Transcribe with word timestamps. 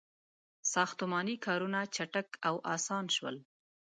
•ساختماني 0.73 1.35
کارونه 1.45 1.79
چټک 1.95 2.27
او 2.47 2.55
آسان 2.75 3.05
شول. 3.15 3.35